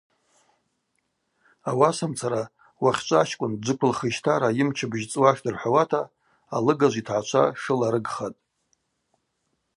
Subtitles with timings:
[1.69, 2.43] Ауасамцара
[2.83, 6.01] уахьчӏва ачкӏвын дджвыквылхижьтара йымчыбыжь цӏуаштӏ– рхӏвауата
[6.55, 8.39] алыгажв йтгӏачва шыла рыгхатӏ.